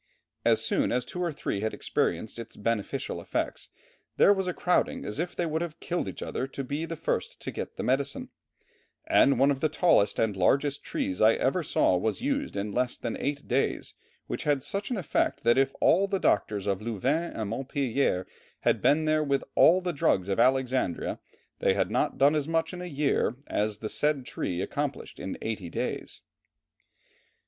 As 0.43 0.65
soon 0.65 0.91
as 0.91 1.05
two 1.05 1.21
or 1.21 1.31
three 1.31 1.59
had 1.61 1.75
experienced 1.75 2.39
its 2.39 2.55
beneficial 2.55 3.21
effects 3.21 3.69
"there 4.17 4.33
was 4.33 4.47
a 4.47 4.51
crowding 4.55 5.05
as 5.05 5.19
if 5.19 5.35
they 5.35 5.45
would 5.45 5.61
have 5.61 5.79
killed 5.79 6.07
each 6.07 6.23
other 6.23 6.47
to 6.47 6.63
be 6.63 6.85
the 6.85 6.95
first 6.95 7.39
to 7.41 7.51
get 7.51 7.75
the 7.77 7.83
medicine; 7.83 8.29
and 9.05 9.37
one 9.39 9.51
of 9.51 9.59
the 9.59 9.69
tallest 9.69 10.17
and 10.17 10.35
largest 10.35 10.81
trees 10.83 11.21
I 11.21 11.35
ever 11.35 11.61
saw 11.61 11.97
was 11.97 12.19
used 12.19 12.57
in 12.57 12.71
less 12.71 12.97
than 12.97 13.15
eight 13.17 13.47
days, 13.47 13.93
which 14.25 14.43
had 14.43 14.63
such 14.63 14.89
an 14.89 14.97
effect 14.97 15.43
that 15.43 15.59
if 15.59 15.75
all 15.79 16.07
the 16.07 16.17
doctors 16.19 16.65
of 16.65 16.81
Louvain 16.81 17.29
and 17.33 17.51
Montpellier 17.51 18.25
had 18.61 18.81
been 18.81 19.05
there 19.05 19.23
with 19.23 19.43
all 19.53 19.81
the 19.81 19.93
drugs 19.93 20.29
of 20.29 20.39
Alexandria, 20.39 21.19
they 21.59 21.75
had 21.75 21.91
not 21.91 22.17
done 22.17 22.33
as 22.33 22.47
much 22.47 22.73
in 22.73 22.81
a 22.81 22.85
year 22.85 23.35
as 23.45 23.77
the 23.77 23.87
said 23.87 24.25
tree 24.25 24.61
accomplished 24.63 25.19
in 25.19 25.37
eight 25.43 25.71
days." 25.71 26.21